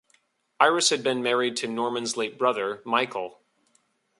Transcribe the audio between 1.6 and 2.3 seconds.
Norman's